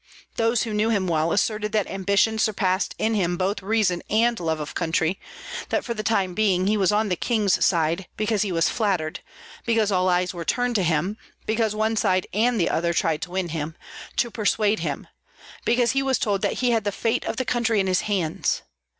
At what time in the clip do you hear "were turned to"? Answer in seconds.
10.33-10.81